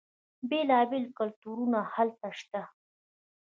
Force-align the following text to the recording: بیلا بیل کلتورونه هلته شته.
بیلا 0.49 0.79
بیل 0.89 1.05
کلتورونه 1.17 1.79
هلته 1.93 2.29
شته. 2.39 2.61